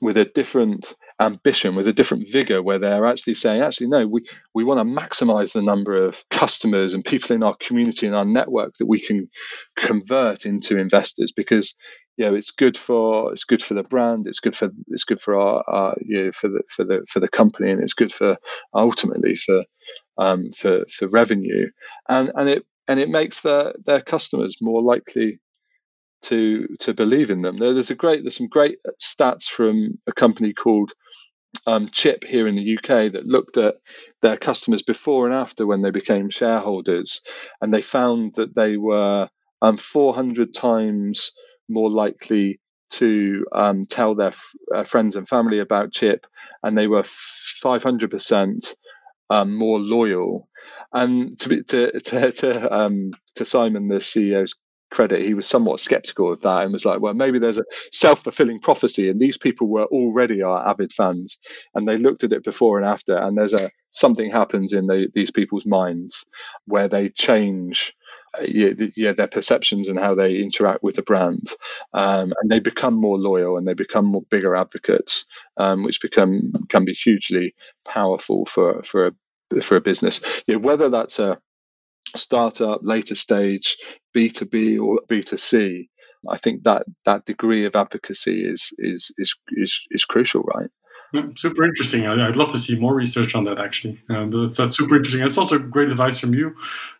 [0.00, 4.24] with a different ambition, with a different vigor, where they're actually saying, actually, no, we,
[4.54, 8.24] we want to maximize the number of customers and people in our community and our
[8.24, 9.28] network that we can
[9.76, 11.32] convert into investors.
[11.32, 11.74] Because
[12.16, 15.20] you know it's good for it's good for the brand it's good for it's good
[15.20, 18.12] for our, our you know for the for the for the company and it's good
[18.12, 18.36] for
[18.74, 19.62] ultimately for
[20.18, 21.70] um, for for revenue.
[22.08, 25.38] And and it and it makes their their customers more likely
[26.22, 27.58] to to believe in them.
[27.58, 30.92] There's a great there's some great stats from a company called
[31.66, 33.76] um, Chip here in the UK that looked at
[34.22, 37.20] their customers before and after when they became shareholders,
[37.60, 39.28] and they found that they were
[39.62, 41.32] um, 400 times
[41.68, 42.60] more likely
[42.90, 46.26] to um, tell their f- uh, friends and family about Chip,
[46.62, 48.74] and they were 500%
[49.30, 50.48] um, more loyal
[50.92, 54.54] and to to to to, um, to Simon, the CEO's
[54.90, 58.22] credit, he was somewhat skeptical of that and was like, well, maybe there's a self
[58.22, 61.38] fulfilling prophecy, and these people were already our avid fans,
[61.74, 65.08] and they looked at it before and after, and there's a something happens in the,
[65.14, 66.24] these people's minds
[66.66, 67.92] where they change.
[68.42, 71.52] Yeah, yeah, their perceptions and how they interact with the brand,
[71.94, 75.26] um, and they become more loyal and they become more bigger advocates,
[75.56, 77.54] um, which become can be hugely
[77.86, 80.20] powerful for for a for a business.
[80.46, 81.40] Yeah, whether that's a
[82.16, 83.76] startup, later stage,
[84.14, 85.88] B2B or B2C,
[86.28, 90.70] I think that that degree of advocacy is is is is, is crucial, right?
[91.36, 92.06] Super interesting.
[92.06, 93.60] I'd love to see more research on that.
[93.60, 95.24] Actually, uh, that's, that's, super interesting.
[95.24, 96.54] It's also great advice from you,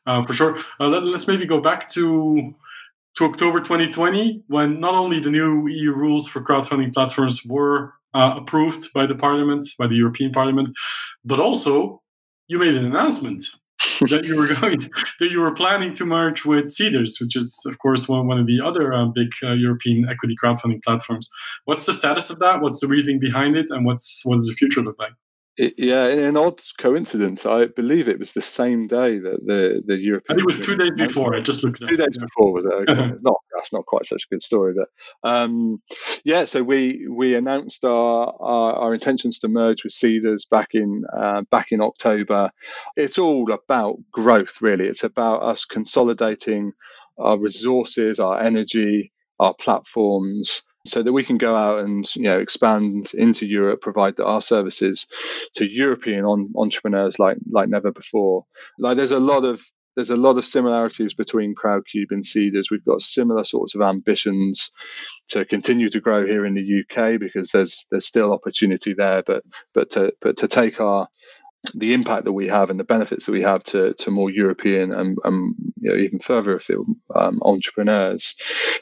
[0.06, 0.56] uh, for sure.
[0.80, 2.54] Uh, let, us maybe go back to
[3.16, 8.34] to October 2020, when not only the new EU rules for crowdfunding platforms were uh,
[8.36, 10.68] approved by the Parliament, by the European Parliament,
[11.24, 12.00] but also
[12.46, 13.44] you made an announcement
[14.08, 14.80] that you were going
[15.20, 18.46] that you were planning to merge with Seedrs, which is of course one, one of
[18.46, 21.30] the other uh, big uh, European equity crowdfunding platforms.
[21.64, 22.60] What's the status of that?
[22.60, 25.12] What's the reasoning behind it, and what's what does the future look like?
[25.58, 29.82] It, yeah, in an odd coincidence, I believe it was the same day that the
[29.84, 30.24] the European.
[30.30, 31.34] I think it was two days before.
[31.34, 31.86] I just looked.
[31.86, 32.72] Two days before was it?
[32.72, 33.12] Okay.
[33.22, 34.88] not that's not quite such a good story, but
[35.28, 35.82] um,
[36.22, 36.44] yeah.
[36.44, 41.42] So we we announced our, our, our intentions to merge with Seedrs back in uh,
[41.50, 42.50] back in October.
[42.96, 44.86] It's all about growth, really.
[44.86, 46.72] It's about us consolidating
[47.18, 52.38] our resources, our energy, our platforms so that we can go out and you know
[52.38, 55.06] expand into Europe, provide our services
[55.54, 58.44] to European on, entrepreneurs like like never before.
[58.78, 59.62] Like there's a lot of
[59.98, 62.70] there's a lot of similarities between Crowdcube and Seedrs.
[62.70, 64.70] We've got similar sorts of ambitions
[65.30, 69.42] to continue to grow here in the UK because there's there's still opportunity there, but
[69.74, 71.08] but to but to take our
[71.74, 74.92] the impact that we have and the benefits that we have to, to more European
[74.92, 78.34] and, and you know, even further afield um, entrepreneurs.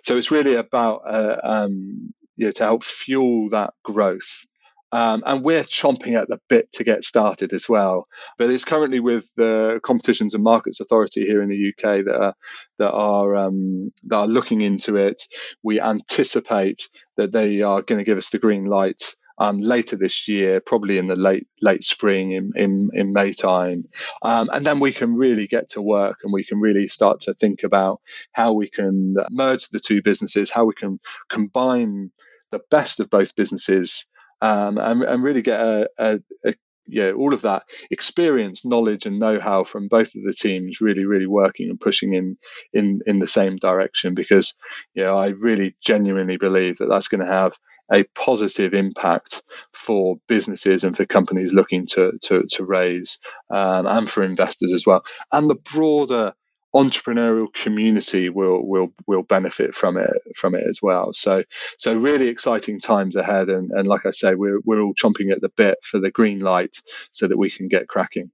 [0.03, 4.47] So it's really about uh, um, you know, to help fuel that growth.
[4.93, 8.07] Um, and we're chomping at the bit to get started as well.
[8.39, 12.35] But it's currently with the Competitions and Markets Authority here in the UK that are
[12.79, 15.22] that are um, that are looking into it.
[15.64, 19.03] We anticipate that they are going to give us the green light
[19.39, 23.84] um, later this year, probably in the late late spring in in, in May time,
[24.22, 27.34] um, and then we can really get to work and we can really start to
[27.34, 28.01] think about
[28.32, 32.11] how we can merge the two businesses, how we can combine
[32.51, 34.07] the best of both businesses,
[34.41, 36.55] um, and, and really get a, a, a
[36.89, 41.26] yeah, all of that experience, knowledge, and know-how from both of the teams really, really
[41.26, 42.37] working and pushing in
[42.72, 44.14] in in the same direction.
[44.14, 44.55] Because
[44.95, 47.59] you know, I really genuinely believe that that's going to have
[47.93, 53.18] a positive impact for businesses and for companies looking to to, to raise
[53.51, 55.05] um, and for investors as well.
[55.32, 56.34] And the broader
[56.74, 61.12] entrepreneurial community will will will benefit from it from it as well.
[61.12, 61.43] So
[61.78, 65.41] so really exciting times ahead and and like i say we're we're all chomping at
[65.41, 66.76] the bit for the green light
[67.12, 68.30] so that we can get cracking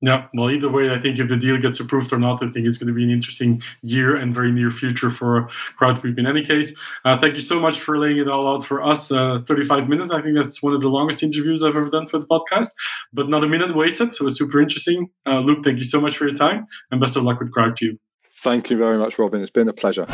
[0.00, 2.66] yeah, well, either way, I think if the deal gets approved or not, I think
[2.66, 5.48] it's going to be an interesting year and very near future for
[5.80, 6.72] Crowdcube in any case.
[7.04, 9.10] Uh, thank you so much for laying it all out for us.
[9.10, 12.18] Uh, 35 minutes, I think that's one of the longest interviews I've ever done for
[12.18, 12.68] the podcast,
[13.12, 14.14] but not a minute wasted.
[14.14, 15.10] So it was super interesting.
[15.26, 17.98] Uh, Luke, thank you so much for your time and best of luck with Crowdcube.
[18.22, 19.42] Thank you very much, Robin.
[19.42, 20.06] It's been a pleasure.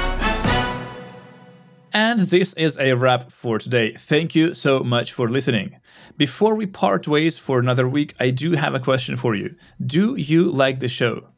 [1.94, 3.92] And this is a wrap for today.
[3.92, 5.76] Thank you so much for listening.
[6.16, 9.54] Before we part ways for another week, I do have a question for you.
[9.80, 11.28] Do you like the show?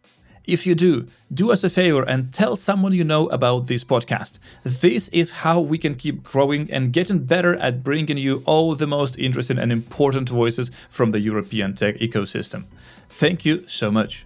[0.45, 4.39] If you do, do us a favor and tell someone you know about this podcast.
[4.63, 8.87] This is how we can keep growing and getting better at bringing you all the
[8.87, 12.65] most interesting and important voices from the European tech ecosystem.
[13.11, 14.25] Thank you so much.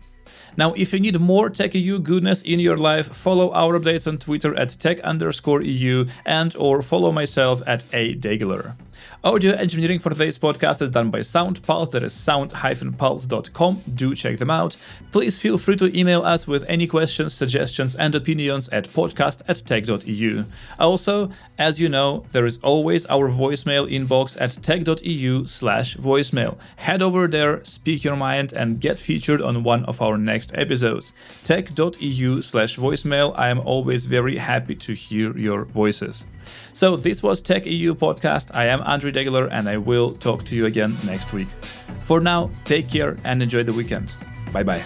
[0.57, 4.19] Now, if you need more Tech EU goodness in your life, follow our updates on
[4.19, 8.75] Twitter at tech underscore EU and or follow myself at a Degeler.
[9.23, 13.83] Audio engineering for today's podcast is done by SoundPulse, that is sound-pulse.com.
[13.95, 14.77] Do check them out.
[15.13, 19.57] Please feel free to email us with any questions, suggestions, and opinions at podcast at
[19.67, 20.45] tech.eu.
[20.79, 26.57] Also, as you know, there is always our voicemail inbox at tech.eu slash voicemail.
[26.77, 31.13] Head over there, speak your mind, and get featured on one of our next episodes.
[31.43, 33.35] tech.eu slash voicemail.
[33.37, 36.25] I am always very happy to hear your voices.
[36.73, 38.55] So this was Tech EU podcast.
[38.55, 41.49] I am Andre Degeler and I will talk to you again next week.
[41.49, 44.15] For now, take care and enjoy the weekend.
[44.53, 44.83] Bye bye.